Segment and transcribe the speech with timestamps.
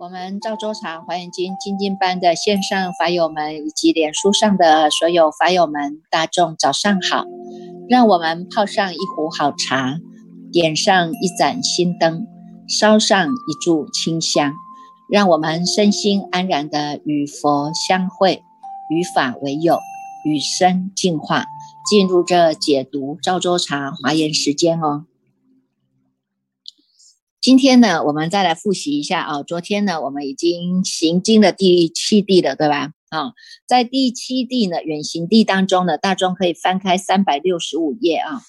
[0.00, 7.26] 我们赵州茶华严经精进班的线上法友们以及脸书上的所有法友们，大众早上好！
[7.86, 9.98] 让我们泡上一壶好茶，
[10.50, 12.26] 点上一盏心灯，
[12.66, 14.54] 烧上一炷清香，
[15.10, 18.42] 让我们身心安然的与佛相会，
[18.88, 19.78] 与法为友，
[20.24, 21.44] 与生进化，
[21.90, 25.04] 进入这解读赵州茶华严时间哦。
[27.40, 29.42] 今天呢，我们再来复习一下啊。
[29.42, 32.92] 昨天呢，我们已经行经了第七地了，对吧？
[33.08, 33.32] 啊，
[33.66, 38.42] 在第七地呢，远行地当中呢，大众可以翻开三百六十五页啊。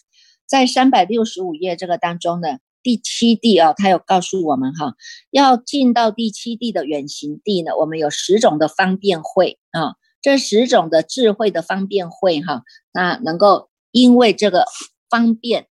[0.46, 4.96] 在三百六十五页这个当中呢，第七地啊，它有告诉我们哈，
[5.30, 14.66] 要进到第七地的远行地呢，我们有十种的方便会啊，这十种的智慧的方便会哈，那能够因为这个
[15.10, 15.68] 方便。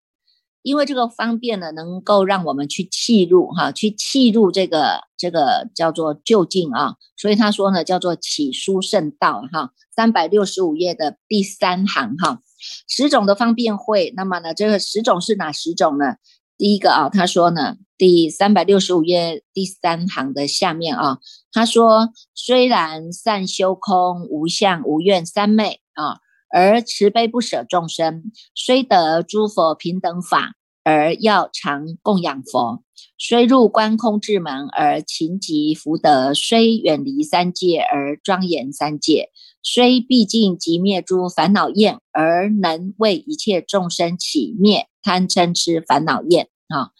[0.62, 12.40] 因为这个方便呢，能够让我们去契入哈，去契入这个这个叫做就近啊，所以他说呢，叫做起书圣道哈，三百六十五页的第三行哈，
[12.86, 16.16] 十种的方便会，那么呢，这个十种是哪十种呢？
[16.58, 21.18] 第一个啊，他说呢，第三百六十五页第三行的下面啊，
[21.52, 26.20] 他说虽然善修空无相无愿三昧啊。
[26.52, 32.82] 而慈悲不舍众生，虽得诸佛平等法，而要常供养佛；
[33.16, 39.28] 虽入观空智门，而勤集福德；虽远离三界，而庄严三界；
[39.62, 46.48] 虽毕竟即灭诸烦恼厌，而能为一切众生起灭贪嗔痴烦恼厌。
[46.68, 46.90] 啊，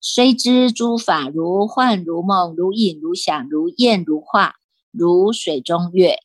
[0.00, 4.54] 虽知诸法如幻如梦，如影如响，如焰如化，
[4.90, 6.18] 如水中月，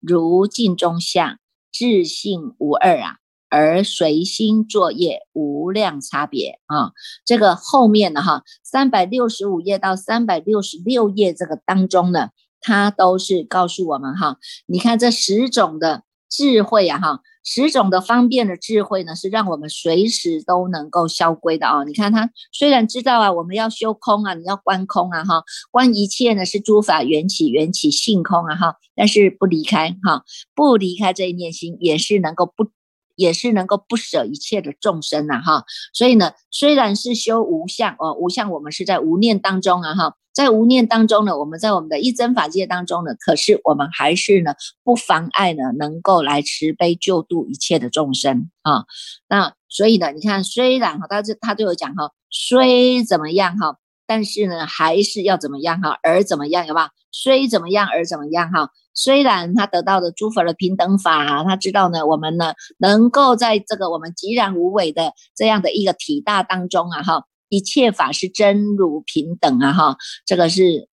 [0.00, 1.38] 如镜中像。
[1.72, 3.16] 自性无二啊，
[3.48, 6.92] 而随心作业无量差别啊。
[7.24, 12.30] 这个后面的哈，三百六十五页到三百六十六页这个当中呢，
[12.60, 14.36] 它都是告诉我们哈，
[14.66, 16.02] 你看这十种的
[16.32, 17.20] 智慧啊哈。
[17.44, 21.82] 十种的方便的智慧呢，是让我们随时都能够消归的啊！
[21.82, 30.22] 你看他虽然知道啊，我们要修空啊，你要观空啊，哈，观一切呢是诸法缘起，缘起性空啊，哈，但是不离开哈，
[30.54, 32.70] 不离开这一念心，也是能够不，
[33.16, 35.64] 也是能够不舍一切的众生呐，哈。
[35.92, 40.14] 所以呢，虽然是修无相哦，无相我们是在无念当中啊，哈。
[40.32, 48.84] 在无念当中呢，我们在我们的一真法界当中呢，可是我们还是呢不妨碍呢，能够来慈悲救度一切的众生啊。
[49.28, 53.76] 那所以呢，你看，虽然哈，他这他都有讲哈，虽怎么样哈，
[54.06, 56.90] 但是呢，还是要怎么样哈，而怎么样，有吧？
[57.10, 58.70] 虽怎么样而怎么样哈？
[58.94, 67.24] 虽然他得到的诸佛的平等法，他知道呢，我们呢能够在这个我们寂然无为的这样的一个体大当中啊哈。
[67.52, 70.88] 一切法是真如平等啊，哈，这个是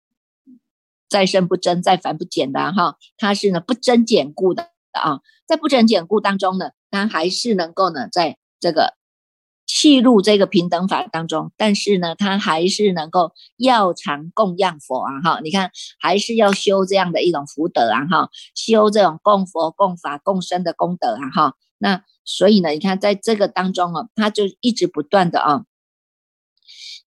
[1.07, 8.95] 再生不增，再繁不减的哈，它是呢不增减故的啊，在不增减故当中呢，它还是能够呢在这个
[9.65, 25.63] 契入这个平等法当中，但是呢，它还是能够要常供养佛啊，哈，你看还是要修这样的一种福德啊，哈，修这种供佛、供法、供生的功德啊，哈，那所以呢，你看在这个当中啊，它就一直不断的啊。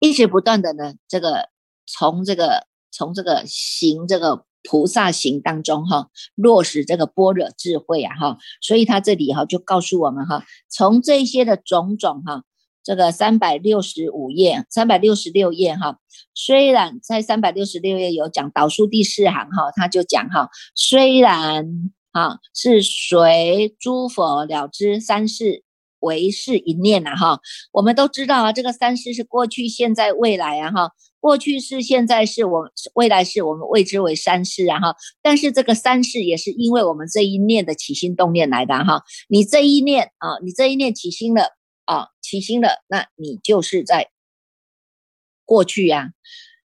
[0.04, 1.48] 一直不断的呢，这个
[1.86, 12.44] 从这个从这个行这个菩萨行当中哈，落实这个般若智慧啊哈，所以他这里哈就告诉我们哈，从这些的种种哈，
[12.82, 15.98] 这个三百六十五页、三百六十六页哈，
[16.34, 25.64] 虽然在三百六十六页有讲导数第四行哈，他就讲哈，虽然哈是随诸佛了知三世。
[26.04, 27.40] 为是一念呐哈，
[27.72, 41.56] 我们都知道啊，这个三世是过去、现在、未来啊哈，过去是、现在是我未来是我们谓之为三世啊哈，但是这个三世也是因为我们这一念的起心动念来的哈，你这一念啊，你这一念起心了
[41.86, 44.10] 啊，起心了，那你就是在
[45.44, 46.10] 过去呀。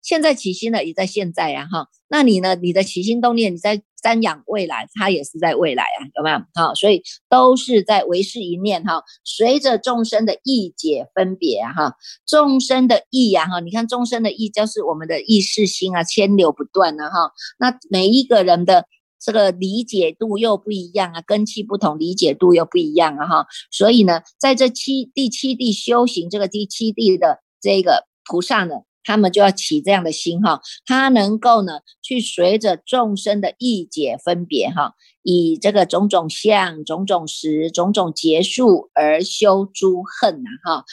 [0.03, 2.55] 现在起心了，也在现在呀，哈，那你呢？
[2.57, 6.39] 你的起心动念，你在瞻仰未来，它也是在未来啊，有没有？
[6.53, 9.03] 好，所以都是在为是一念哈。
[9.25, 11.95] 随着众生的意解分别哈，
[12.27, 17.33] 众生的意呀哈，你看众生的意就是我们的意识心啊，牵流不断的哈。
[17.59, 18.85] 那每一个人的
[19.19, 23.47] 这个理解度又不一样啊，根气不同，理解度又不一样啊哈。
[23.71, 28.75] 所以呢，在这七第七地修行这个第七地的这个菩萨呢。
[29.05, 40.85] 他们就要起这样的心哈，他能够呢去随着众生的意解分别哈，以这个种种相、种种时、种种结束而修诸恨呐哈，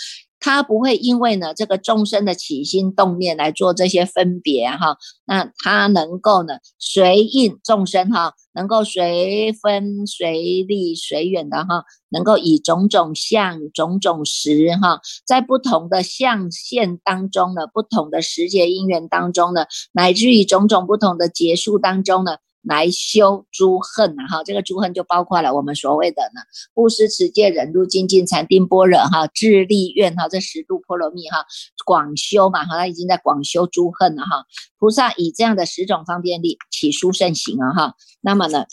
[0.41, 22.37] 他不会因为呢这个众生的起心动念来做这些分别哈，那他能够呢随应众生哈，能够随分随力随缘的哈，能够以种种相种种时哈，在不同的相现当中呢，不同的时节因缘当中呢，乃至于种种不同的结束当中呢。
[22.63, 26.41] 来修诸恨呐，哈，这个诸恨就包括了我们所谓的呢，
[26.73, 31.45] 布施、持戒、忍辱、精进、禅定、般若，哈，智力、愿，哈，这十度波罗蜜，哈，
[31.85, 34.45] 广修嘛，哈，他已经在广修诸恨了，哈，
[34.77, 38.65] 菩萨以这样的十种方便力起殊胜行啊，哈，那么呢，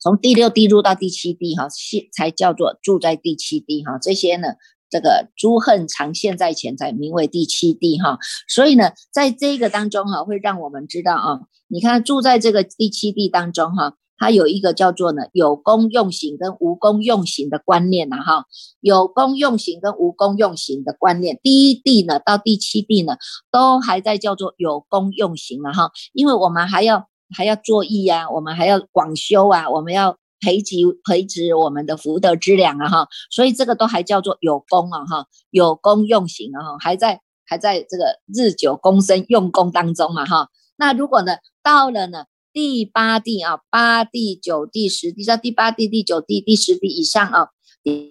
[0.00, 4.54] 从第六地入到第七地，哈，现才叫做住在第七地，哈，这些呢。
[4.88, 8.18] 这个诸恨常现，在前才名为第七地哈，
[8.48, 18.44] 所以呢，在这个当中哈，会让我们知道啊，你看住在这个第七地当中哈，它有一个叫做呢有功用行跟无功用行的观念呐哈，
[18.80, 23.16] 有功用行跟无功用行的观念，第一地呢到第七地呢，
[23.50, 30.16] 都还在叫做有功用行了哈，因为我们还要还要作义呀，我们还要广修啊，我们要。
[30.40, 40.48] 培植培植我们的福德之粮啊哈，所以这个都还叫做有功啊哈，有功用行啊哈，还在还在这个日久功深用功当中嘛哈。
[40.76, 47.48] 那如果呢到了呢第八地啊八地九地十地在第八地第九地第十地以上啊，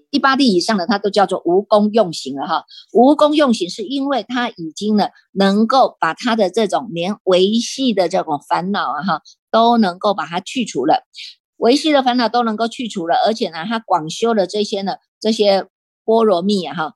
[0.09, 2.63] 第八地以上的它都叫做无功用行了哈。
[2.93, 11.03] 无功用行是因为它已经呢能够把它的这种连维系的这种烦恼啊哈都能够把它去除了。
[11.57, 15.67] 维系的烦恼都能够去除了，而且呢，他广修的这些呢，这些
[16.03, 16.93] 波罗蜜啊，哈，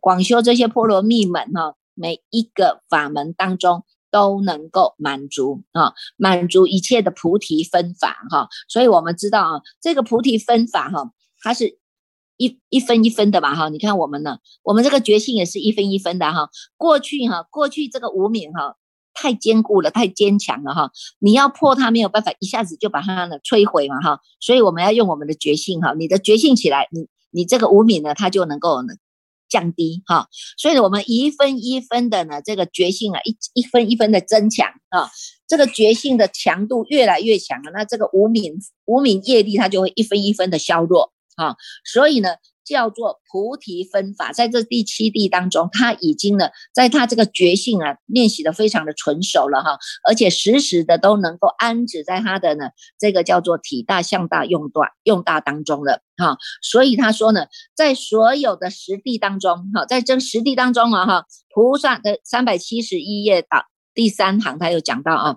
[0.00, 8.48] 广修这些波罗蜜门哈，每一个法门当中都能够满足啊，满足一切的菩提分法哈。
[8.68, 11.12] 所以我们知道啊，这个菩提分法哈，
[11.42, 11.78] 它是
[12.38, 13.68] 一一分一分的吧哈。
[13.68, 16.48] 你看我们呢，我们这个觉性也是一分一分的哈。
[16.76, 18.76] 过去哈，过去这个无名哈。
[19.20, 20.90] 太坚固了，太坚强了哈！
[21.18, 24.20] 你要破它没有办法，一下子就把它呢摧毁嘛哈！
[24.40, 28.94] 所以我们要用我们的决心哈，你的决心起来，你你这个无名呢，它就能够呢
[29.50, 30.28] 降低哈。
[30.56, 35.10] 所以我们一分一分的呢，这个决心啊，一一分一分的增强啊，
[35.46, 38.54] 这个决心的强度越来越强了，那这个无名
[38.86, 41.56] 无名业力它就会一分一分的削弱啊。
[41.84, 42.30] 所以呢。
[42.70, 49.76] 叫做菩提分法，在这第七地当中，他已经呢，在他这个觉性啊，练习的非常的纯熟了哈，
[50.08, 63.48] 而且时时的都能够安止在他的呢，这个叫做体大向大用大用大当中了哈，所以他说呢，在所有的实地当中哈，在这实地当中啊哈，菩萨的三百七十一页的
[63.94, 65.36] 第三行，他有讲到啊，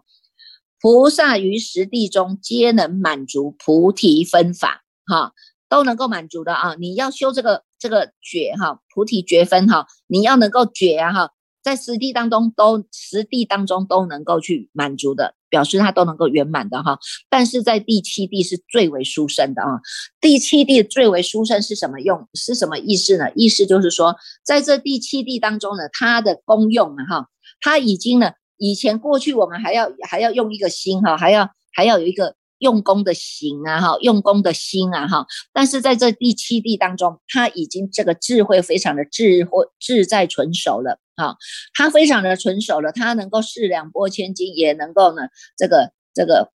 [0.79, 5.33] 菩萨于实地中皆能满足菩提分法哈。
[5.73, 6.75] 都能够满足的啊！
[6.75, 11.31] 你要修这个这个觉哈，菩提觉分哈，你要能够觉啊哈，
[11.63, 16.99] 在实地当中都实地当中都能够去满足的，表示它都能够圆满的哈。
[17.27, 19.81] 但是在第七地是最为殊胜的啊！
[20.21, 22.29] 第七地最为殊胜是什么用？
[22.35, 23.31] 是什么意思呢？
[23.33, 24.15] 意思就是说，
[24.45, 27.29] 在这第七地当中呢，它的功用呢哈，
[27.59, 32.35] 它已经呢，以前过去我们还要还要用一个心哈，还要还要有一个。
[32.63, 41.35] 用功的行啊，哈，用功的心啊，哈，但是在这第七地当中，他已经这个智慧非常的智慧自在纯熟了，哈，
[41.73, 45.23] 他非常的纯熟了，他能够四两拨千斤，也能够呢，
[45.57, 46.53] 这个这个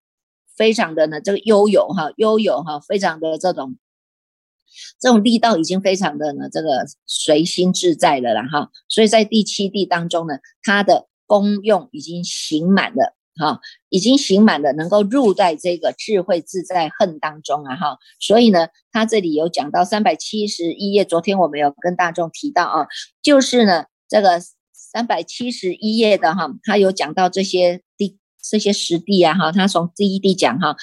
[0.56, 3.76] 非常的呢，这个悠有哈，悠有哈，非常的这种
[4.98, 13.17] 这种力道已经非常的呢，这个随心自在了啦，哈，所以在第七地当中呢，它的功用已经行满了。
[13.38, 17.76] 哈，已经行满了，能够入在这个智慧自在恨当中啊！
[17.76, 22.86] 哈，所以呢，他这里有讲到三百七十一页，昨天我们有跟大众提到啊，
[23.22, 24.40] 就是呢，这个
[24.72, 30.76] 三百七十一页的哈，他有讲到这些地这些实地啊，哈，他从第一地讲哈，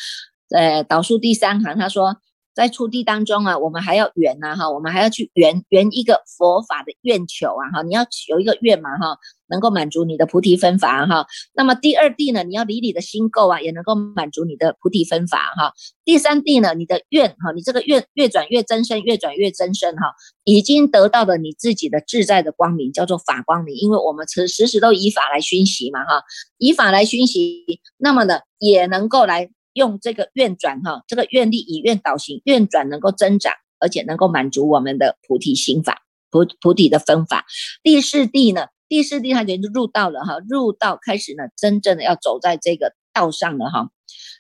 [0.50, 2.18] 呃，导数第三行，他说。
[2.56, 9.18] 在初地当中啊，我们还要圆呐哈，我们还要去圆圆一个佛法的愿求啊哈，你要有一个愿嘛哈，
[9.50, 11.28] 能够满足你的菩提分法哈。
[11.54, 15.74] 那么第二地呢，你要离你的心垢啊，也能够满足你的菩提分法哈。
[16.06, 20.14] 第三地呢，你的愿哈，你这个愿越转越增生，越转越增生哈，
[20.46, 23.76] 已经得到了你自己的自在的光明，叫做法光明。
[23.76, 26.24] 因为我们时时时都以法来熏习嘛哈，
[26.58, 29.50] 以法来熏习，那么呢，也能够来。
[29.76, 36.02] 用这个愿转哈，这个愿力以愿导行，愿转能够增长，而且能够满足我们的菩提心法、
[36.32, 37.46] 菩菩提的分法。
[37.84, 43.90] 第四地呢，第四地它就入道了哈，入道开始呢，真正的要走在这个道上了哈。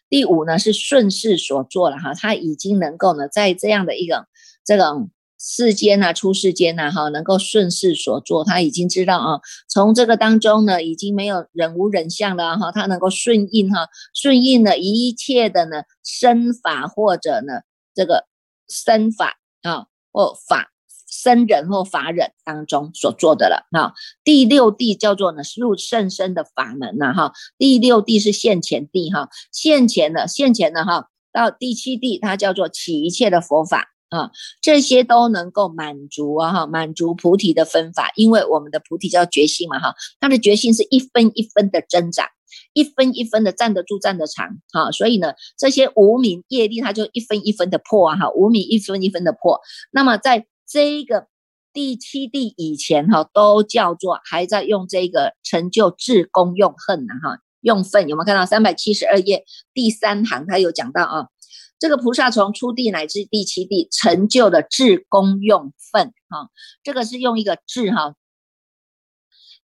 [0.07, 4.27] 第五呢是顺势所做了哈，他已经能够呢，在这样的一个
[4.63, 17.61] 这种世间呐，出世间呐，哈，能够顺势所做，他已经知道啊，从这个当中呢，已经没有忍无忍相了哈，他能够顺应哈，顺应了一切的呢身法或者呢
[17.93, 18.25] 这个
[18.69, 20.71] 身法啊或法
[21.07, 23.93] 身人或法忍当中所做的了哈。
[24.23, 33.94] 第六地叫做呢入甚深的法门呐哈，第六地是现前地哈，现前的现前的哈，到第七地它叫做起一切的佛法。
[34.09, 34.29] 啊，
[34.61, 42.27] 这些都能够满足啊哈，满足菩提的分法，因为我们的菩提叫觉性嘛哈，它的觉性是一分一分的增长，
[42.73, 49.59] 一分一分的站得住站得长哈，所以呢，这些无名业力它就一分一分的破啊哈，无名一分一分的破。
[49.91, 51.27] 那么在这个
[51.73, 61.27] 第七地以前哈，都叫做还在用这个成就智功用恨呢哈，用分有没有看到三百七十二页第三行，它有讲到啊。
[61.77, 66.49] 这个菩萨从初地乃至第七地成就的智功用分，哈，
[66.83, 68.15] 这个是用一个智哈，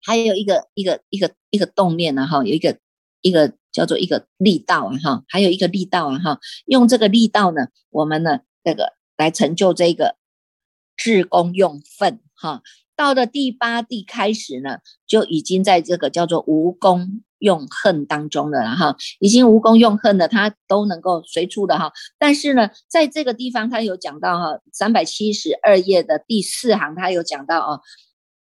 [0.03, 2.79] 还有一个一个一个一个动念呢，哈，有一个
[3.23, 10.17] 一个叫做一个力道啊，哈，还有一个力道啊，哈，用这个力道呢，我们呢这个来成就这个
[10.97, 12.63] 智功用分，哈，
[12.97, 17.23] 到了第八地开始呢，就已经在这个叫做无功。
[17.41, 21.93] 用恨当中的了哈，已经无功用恨的，他都能够随处的哈。
[22.19, 27.81] 但是呢，在这个地方他有讲到哈，三百七十二页的第四行，他有讲到哦，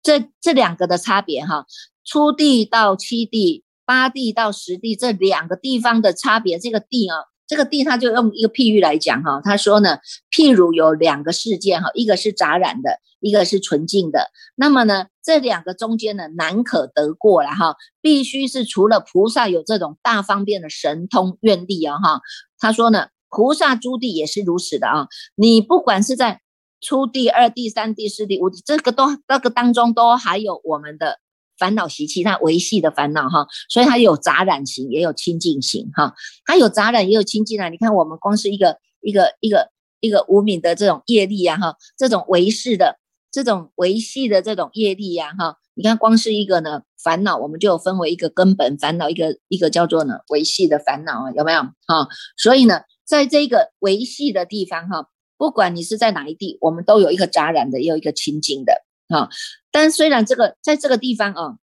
[0.03, 1.65] 这这两个的差别哈，
[2.05, 7.30] 初地到七地，八地到十地这两个地方的差别，这个地啊。
[7.51, 9.97] 这个地他就用一个譬喻来讲哈，他说呢，
[10.33, 14.29] 譬如有两个事件哈，一个是杂染的，一个是纯净的。
[14.55, 22.21] 那么呢，这两个中间呢，难可得过了哈，必须是除了菩萨有这种大方便的神通愿力啊哈。
[22.57, 26.39] 他说呢，菩萨诸地也是如此的啊，你不管是在
[26.79, 31.19] 初地、二地、三地、四地、五地，这个都那个当中都还有我们的。
[31.61, 36.15] 烦恼习气，它维系的烦恼哈，所以它有杂染型，也有清净型哈。
[36.43, 37.69] 它有杂染，也有清净啊。
[37.69, 42.97] 你看，我们光是一个一个一个一个无名的这种业力呀哈，这种维系的
[43.31, 52.07] 这种维系的这种业力呀哈，你看光是一个呢烦恼，我们就分为一个根本烦恼，一个一个叫做呢维系的烦恼啊，有没有哈？
[52.37, 55.05] 所以呢，在这个维系的地方哈，
[55.37, 58.73] 不管你是在哪一地，我们都有一个杂染的，也有一个清净的。
[59.11, 59.29] 啊，
[59.71, 61.57] 但虽然这个在这个地方啊，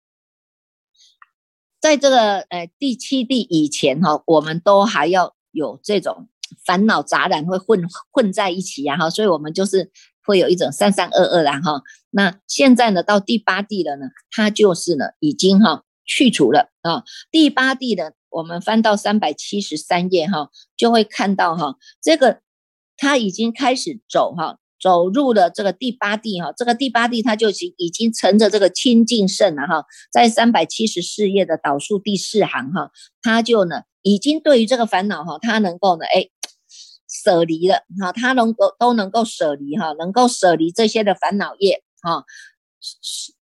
[1.79, 6.27] 在这个呃第七地以前哈，我们都还要有这种
[6.65, 9.91] 烦恼杂染会混混在一起呀哈，所以我们就是
[10.25, 11.81] 会有一种三三二二啦哈。
[12.09, 17.03] 那现在呢，到第八地了呢，它就是呢已经哈去除了啊。
[17.31, 22.41] 第八地的，我们翻到三百七十三页哈，就会看到哈，这个
[22.97, 24.59] 它已经开始走哈。
[24.79, 32.91] 走入了这个第八地哈，这个第八地它就已经已经乘着这个清净圣了哈，在三百七十四页的导数第四行哈，
[33.21, 36.29] 他就呢已经对于这个烦恼哈，他能够呢哎
[37.09, 42.23] 舍离了哈，他能够都能够舍离哈，能够舍离这些的烦恼业哈。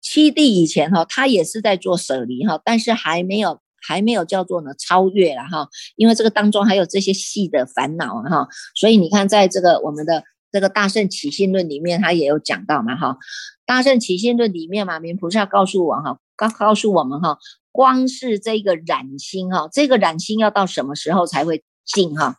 [0.03, 10.23] 七地以前哈，他也是在做舍离哈，但是还没有还没有叫做呢超越了哈，因为这个当中还有这些细的烦恼哈，所以你看在这个我们的。
[10.55, 13.19] 这个大圣起信论里面，他也有讲到嘛，哈，
[13.67, 17.39] 大圣起信论里面嘛，明菩萨告诉我哈，告告诉我们哈，
[17.73, 22.37] 光是这个染心哈，这个染心要到什么时候才会尽哈？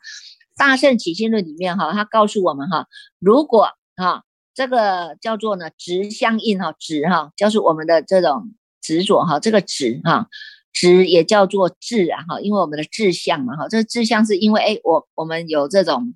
[0.55, 2.87] 大圣起信论里面哈，他告诉我们哈，
[3.19, 3.67] 如果
[3.97, 10.29] 哈，这个叫做呢执相应哈，执哈，就是我们的这种执着哈，这个执哈，
[10.71, 16.15] 执也叫做智啊哈，因为我们的志向嘛哈，这个志向是因为哎，我我们有这种。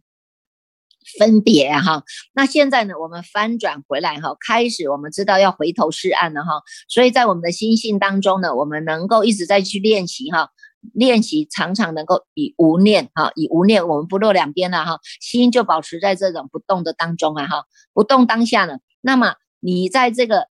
[1.17, 10.49] 分别哈，那现在呢，我们翻转回来哈，开始我们知道要回头是岸了哈，所以在我们的心性当中呢，我们能够一直在去练习哈，
[10.93, 17.63] 练习常常能够以无念哈，以无念，我们不落两边了哈，心就保持在这种不动的当中啊哈，
[17.93, 20.47] 不动当下呢，那么你在这个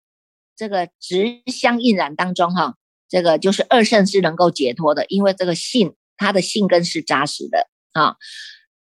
[0.57, 2.75] 这个直相应染当中哈，
[3.09, 8.17] 这个就是二圣是能够解脱的，因为这个性它的性根是扎实的啊，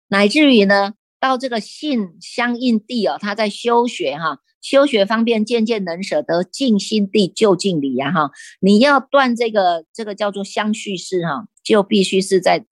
[0.08, 0.94] 乃至于呢。
[1.20, 8.32] 到这个性相应地哦，他在修学哈，修学方便渐渐能舍得静心地就近理呀哈。
[8.62, 12.66] 你要断这个这个叫做相续式哈，就必须是在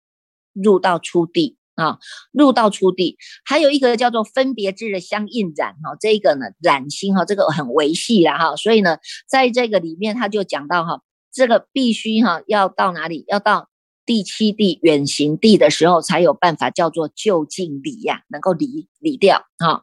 [0.54, 2.00] 入到初地啊，
[2.32, 3.18] 入到初地。
[3.46, 8.56] 还有一个叫做分别智的相应染哈，这个呢染心哈，这个很维系了哈。
[8.56, 11.02] 所以呢，在这个里面他就讲到哈，
[11.32, 13.26] 这个必须哈要到哪里？
[13.28, 13.70] 要到
[14.08, 19.82] 第七地远行地的时候，才有办法叫做就近离呀，能够离离掉啊。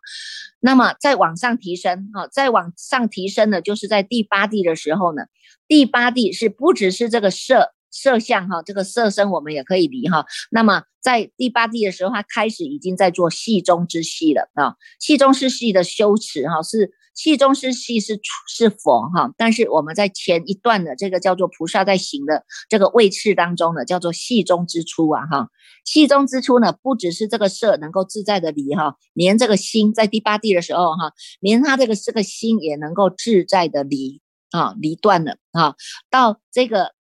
[0.60, 5.24] 那么再往上提升啊，再往上提升呢，就是在第八地的时候呢，
[5.68, 10.24] 第八地是不只是这个色色相哈，这个色身我们也可以离哈。
[10.50, 16.90] 那么在第八地的时候，他开始已经在做戏中之戏了啊，戏中之戏的修持哈是。
[17.14, 25.48] 气中是气是是佛哈，但是我们在前一段的这个叫做菩萨在行的这个位次当中呢，叫做气中之初啊哈，
[25.84, 35.76] 气中之初呢，不只是这个色能够自在的离哈，连这个心在第八地的时候哈，连他这个这个心也能够自在的离啊离断了啊，
[36.10, 36.94] 到这个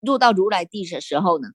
[0.00, 1.48] 入到如来地的时候呢。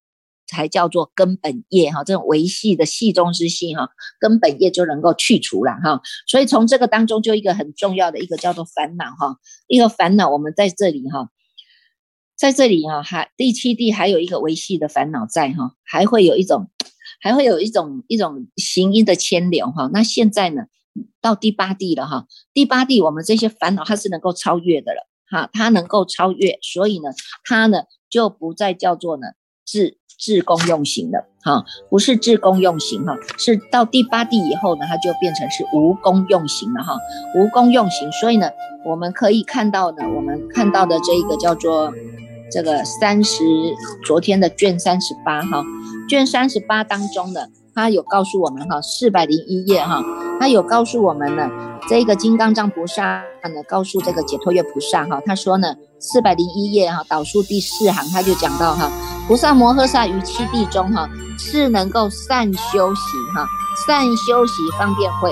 [0.54, 6.02] 才叫做根本业哈，这种维系的系中之系哈，根本业就能够去除了哈。
[6.28, 11.30] 所以从这个当中，就一个很重要的一个叫做烦恼哈，一个烦恼，我们在这里哈，
[12.38, 16.70] 在这里哈，还第七地还有一个维系的烦恼在哈，还会有一种，
[17.20, 19.90] 还会有一种一种行因的牵连哈。
[19.92, 20.64] 那现在呢，
[21.20, 27.10] 到第八地了哈，第八地我们这些烦恼它是能够超越的了哈，它能够超越，所以呢，
[27.44, 29.28] 它呢就不再叫做呢
[29.66, 29.98] 自。
[30.18, 36.98] 自公用型的哈，不是自公用型哈，是到第八地以后呢，它就变成是无公用型了哈，
[37.36, 38.12] 无公用型。
[38.12, 38.50] 所以呢，
[38.86, 41.92] 我们可以看到呢，我们看到的这一个叫做
[42.52, 43.44] 这个三十，
[44.06, 45.64] 昨天的卷三十八哈，
[46.10, 50.04] 卷三十八当中呢，他有告诉我们哈，四百零一页哈，
[50.40, 51.50] 他有告诉我们呢，
[51.90, 58.92] 这个金刚藏菩萨呢，告诉这个解脱月菩萨哈，他说呢，四百零一页哈，导数第四行他就讲到哈。
[59.28, 63.02] 菩萨摩诃萨于七地中，哈，是能够善修习，
[63.36, 63.48] 哈，
[63.88, 65.32] 善修习方便会，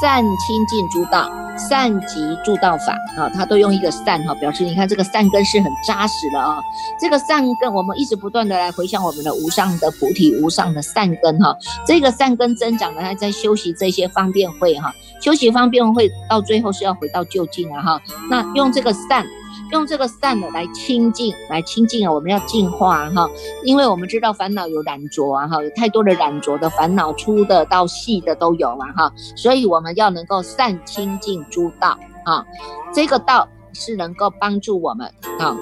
[0.00, 6.58] 善清净诸道，善集助道法，啊，他都用一个善，哈，表示你看这个善根是很扎实的啊。
[7.00, 18.00] 这个善根，我们一直不断的来回向我们的无上的菩提，无上的善根，哈，这个善根增长呢，他在修习这些方便会，哈，修习方便会到最后是要回到就近了，哈，
[18.30, 19.26] 那用这个善。
[19.72, 22.12] 用这个善的来清净，来清净啊！
[22.12, 23.28] 我们要净化哈，
[23.64, 32.46] 因为我们知道烦恼有染浊啊哈，有太多的染浊的烦恼，粗的到细的都有啊哈，所以我们要能够善清净诸道啊，
[32.94, 35.56] 这个道是能够帮助我们啊，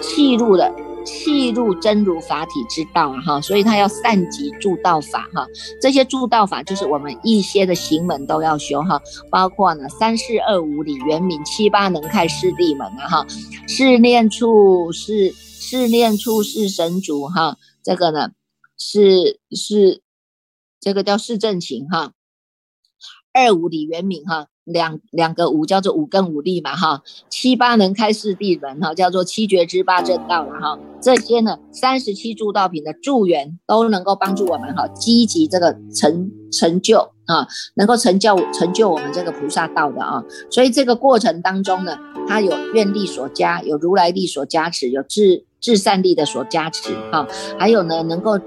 [0.00, 0.72] 气入的。
[1.04, 5.46] 气入真如法体之道啊哈，所以他要善集助道法哈，
[5.80, 13.26] 这些助道法就是我们一些的行门都要修哈，包括呢三世二五里圆明七八能开四地门啊哈，
[13.66, 18.30] 四念处是四念处是神主哈，这个呢
[18.76, 20.02] 是是
[20.80, 22.12] 这个叫四正行哈，
[23.32, 24.46] 二五里圆明哈。
[24.64, 30.78] 两两个五叫做五根五力嘛哈，七八能开四地门哈，叫做七觉之八正道了哈。
[31.00, 40.22] 这些呢，三十七助道品的助缘都能够帮助我们哈，积极这个成成就啊，能够成就成就我们这个菩萨道的啊。
[40.50, 41.96] 所以这个过程当中呢，
[42.28, 47.26] 它有愿力所加，有如来力所加持，有至至善力的所加持哈，
[47.58, 48.38] 还有呢，能够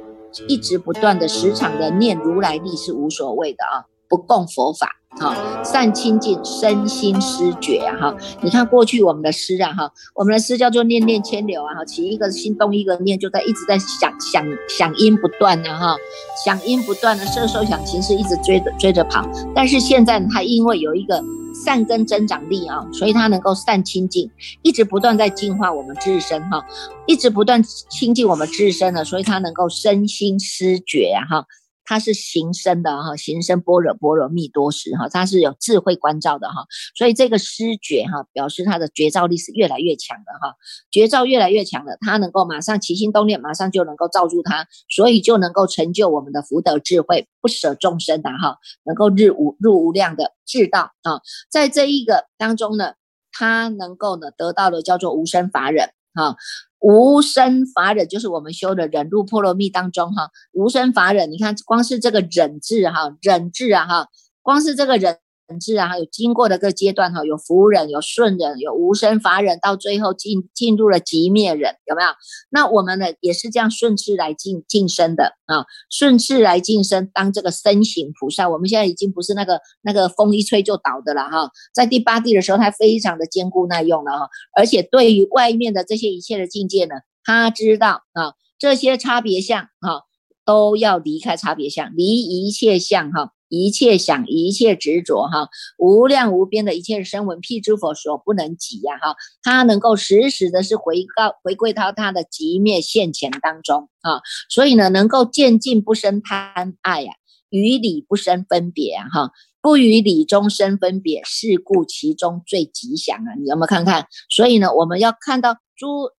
[0.48, 3.86] 一直不断的时常的念如来力是无所谓的啊。
[4.10, 15.96] 不共佛法，哈，善清净身心失觉啊，哈，你看过去我们的诗啊，哈，我们的诗叫做念念牵流啊，哈，起一个心动一个念，就在一直在响响响音不断的哈，
[16.44, 19.24] 响音不断的色受想行识一直追着追着跑，
[19.54, 21.24] 但是现在它因为有一个
[21.64, 24.30] 善根增长力啊，所以它能够善清净，
[24.64, 26.66] 一直不断在净化我们自身哈，
[27.06, 31.46] 一直不断清净我们自身呢，所以它能够身心失觉啊，哈。
[31.86, 36.66] 它是行深的哈，行深般若波罗蜜多时哈，它是有智慧关照的哈，
[36.96, 40.56] 所以这个失觉哈，表示它的觉照力是越来越强的哈，
[40.92, 52.94] 觉照越来越强的，它能够马上起心动念，马上就能够照住它，所以就能够成就我们的福德智慧，不舍众生的哈，能够日无入无量的智道啊，在这一个当中呢，
[53.32, 56.36] 它能够呢得到的叫做无生法忍哈。
[56.80, 64.08] 无生法忍就是我们修的忍辱波罗蜜当中哈，无生法忍，你看光是这个忍字哈，忍字啊哈，
[64.42, 65.18] 光是这个忍。
[65.48, 72.10] 忍字啊，有经过的各阶段哈，有福忍，有顺忍，有无生法忍，到最后进进入了极灭忍，有没有？
[72.50, 78.50] 那我们呢也是这样顺次来晋晋升的啊，顺次来晋升当这个身形菩萨。
[78.50, 90.04] 我们现在已经不是那个那个风一吹就倒的了哈，在第八地的时候，它非常的坚固耐用了哈，而且对于外面的这些一切的境界呢，他知道啊，这些差别相哈
[90.46, 93.34] 都要离开差别相，离一切相哈。
[93.54, 107.14] 一切想，一切执着，哈，无量无边的一切声闻，辟支佛所不能及呀，哈，他能够时时的是回告回归到他的极灭现前当中啊，所以呢，能够渐进不生贪爱呀，
[107.52, 114.08] 与理不生分别哈，不与理中生分别，是故其中最吉祥啊，你有没有看看？
[114.30, 116.10] 所以呢，我们要看到诸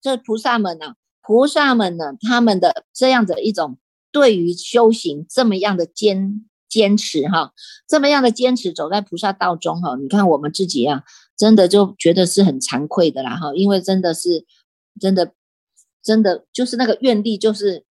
[0.00, 3.78] 这菩萨们呢，菩萨们呢，他们的这样的一种
[4.12, 6.48] 对于修行这么样的坚。
[6.74, 7.52] 坚持哈，
[7.86, 11.04] 这么样的坚持走在菩萨道中哈，你看我们自己啊，
[11.36, 14.44] 真的就觉得是很惭愧的啦哈，因为真的是，
[15.00, 15.32] 真的，
[16.02, 17.84] 真的就是那个愿力就是。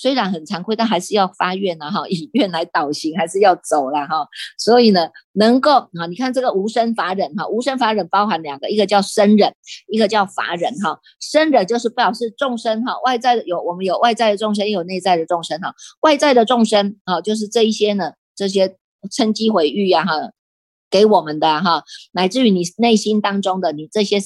[0.00, 4.28] 虽然很惭愧，但还是要发愿呐哈， 以愿来导行，还是要走了哈。
[4.56, 9.52] 所以呢，能够啊，你看这个无生法忍哈，无生法忍包含两个，一个叫生忍，
[9.88, 11.00] 一个叫法忍哈。
[11.20, 15.74] 生忍就是表示众生哈，外在的有我们有外在的众生，也有内在的众生哈。
[16.02, 18.76] 外在的众生啊，就是这一些呢，这些
[19.10, 20.12] 趁机毁誉呀哈，
[20.88, 21.82] 给我们的哈，
[22.12, 24.18] 乃至于你内心当中的你这些。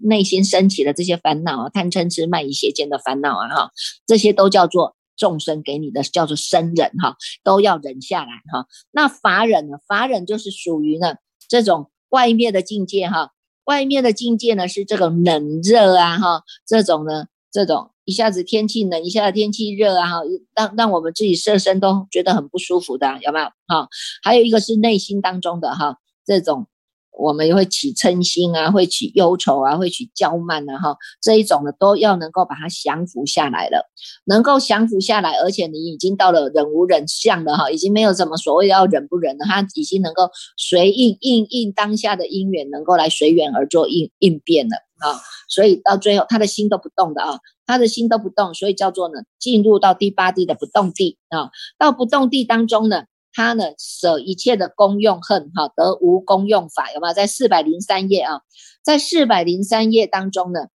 [0.00, 3.70] 内心升起的这些烦恼啊，贪嗔痴慢疑邪见的烦恼啊，哈，
[4.06, 8.66] 这些都叫做众生给你的，叫做生忍哈，都要忍下来哈。
[8.90, 9.78] 那法忍呢？
[9.86, 11.14] 法忍就是属于呢
[11.48, 13.30] 这种外面的境界哈，
[13.64, 20.20] 外面的境界呢是这个冷热啊哈，这种呢这种一下子天气冷，一下子天气热啊哈，
[20.54, 23.88] 让让我们自己设身都觉得很不舒服的，有没有哈？
[24.22, 26.66] 还有一个是内心当中的哈这种。
[27.16, 33.90] 我们会起嗔心啊，会起忧愁啊，会起骄慢啊，哈，这一种呢都要能够把它降服下来了，
[34.26, 53.04] 能够降服下来，而且你已经到了忍无忍相了哈，已经没有什么所谓要忍不忍了，他已经能够随应应应当下的因缘，能够来随缘而做应应变了啊，所以到最后他的心都不动的啊，他的心都不动，所以叫做呢进入到第八地的不动地啊，到不动地当中呢。
[53.36, 58.40] 他呢舍一切的功用恨哈得无功用法有没有在四百零三页啊？
[58.82, 60.68] 在四百零三页当中呢，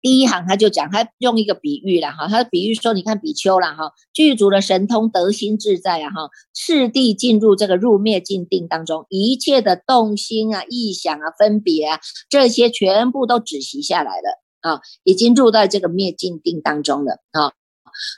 [0.00, 17.52] 第一行他就讲他用一个比喻了哈，他的比喻说你看比丘了哈，具足了神通得心自在啊哈，次第进入这个入灭静定当中，一切的动心啊、意想啊、分别啊这些全部都止息下来了啊，已经入到这个灭静定当中了啊。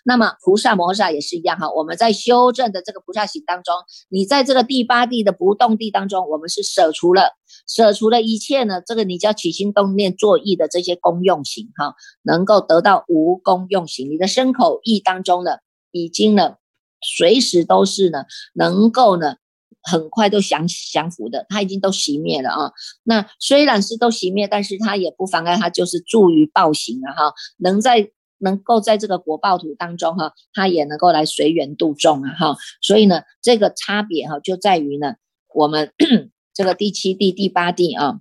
[0.04, 3.74] 那么菩萨摩诃萨也是一样哈，我们在修正的这个菩萨行当中，
[4.08, 7.30] 你在这个第八地的不动地当中，我们是舍除了
[7.66, 15.58] 舍除了一切呢，这个你叫起心动念作意的这些功用行哈，能够得到无功用行，你的身口意当中呢，
[15.90, 16.54] 已经呢
[17.00, 19.36] 随时都是呢能够呢
[19.82, 22.72] 很快都降降服的，它已经都熄灭了啊。
[23.04, 28.10] 那虽然是都熄灭，但是它也不妨碍它就是助于报行了哈，能在。
[28.38, 35.14] 能够在这个国报图当中哈，他也能够来随缘度众啊哈，所以呢，这个差别哈就在于呢，
[35.54, 35.92] 我们
[36.54, 38.20] 这个第七地、第八地啊，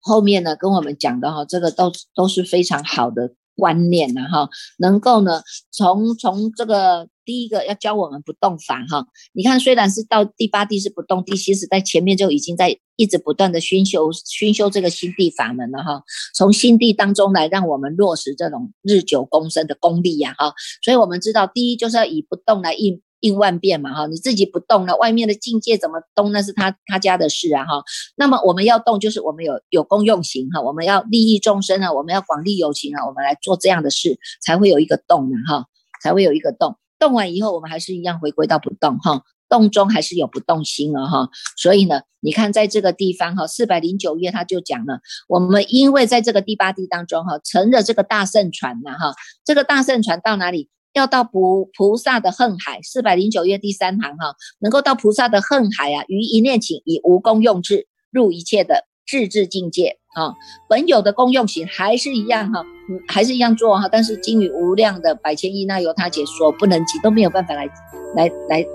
[0.00, 3.34] 后面呢跟我们讲的哈，这个都都是非常好的。
[3.54, 16.02] 观念了，哈，能够呢，从从这个第一个要教我们不动法哈，你看虽然是到第八地是不动地，其实在前面就已经在一直不断的熏修熏修这个心地法门了哈，
[16.34, 23.00] 从心地当中来让我们落实这种日久功深的功力呀哈，所以我们知道第一就是要以不动来应。
[23.22, 26.32] 应万变嘛哈，你自己不动了，外面的境界怎么动？
[26.32, 27.84] 那是他他家的事啊哈。
[28.16, 35.66] 那么我们要动，就是我们有有功用行哈，我们要利益众生啊，我们要广利有情啊，我们来做这样的事，才会有一个动呢哈，
[36.02, 36.76] 才会有一个动。
[37.02, 41.28] 动完以后，我们还是一样回归到不动哈，动中还是有不动心了哈。
[41.56, 50.68] 所以呢，你看在这个地方哈，四百零九页他就讲了，我们因为在这个第八地当中哈，乘着这个大圣船呐哈，这个大圣船到哪里？
[50.92, 60.34] 要到菩菩萨的恨海，四百零九页第三行哈，能够到菩萨的恨海啊，于一念起以无功用智入一切的智智境界啊，
[60.68, 62.64] 本有的功用型还是一样哈，
[63.08, 67.66] 还是一样做哈，但是经于无量的百千亿那由他解所不能及，都没有办法来
[68.14, 68.66] 来来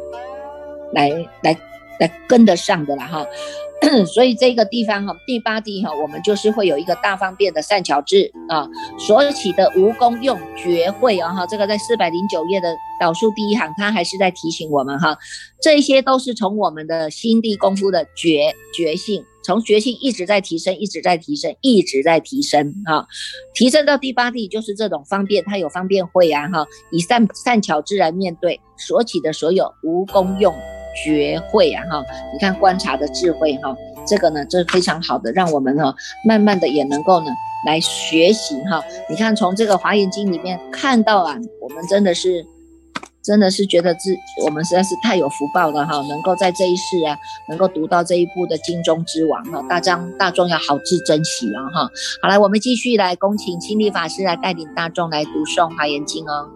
[0.94, 1.10] 来
[1.44, 1.58] 来
[2.00, 3.26] 来跟得上的了哈。
[4.12, 15.16] 所以这个地方哈，第八地哈，我们就是会有一个大方便的善巧智啊，所起的无功用绝慧啊哈，这个在四百零九页的导数第一行，它还是在提醒我们哈，
[15.62, 23.06] 这些都是从我们的心地功夫的觉觉性，从觉性一直在提升，一直在提升，一直在提升啊，
[23.54, 30.52] 提升到第八地就是这种方便，它有方便慧啊哈，以善善巧智来面对所起的所有无功用。
[31.04, 33.76] 学会啊哈，你看观察的智慧哈，
[34.08, 35.94] 这个呢，这是非常好的，让我们哈
[36.26, 37.28] 慢慢的也能够呢
[37.66, 38.84] 来学习哈。
[39.10, 42.46] 你看从这个华严经里面看到啊，我们真的是
[43.24, 47.18] 真的是觉得自我们实在是太有福报了哈，能够在这一世啊，
[47.50, 51.90] 能够读到这一部的经中之王哈，大张大众要好自珍惜啊哈。
[52.22, 56.48] 好来，我们继续来恭请清丽法师来带领大众来读诵华严经哦。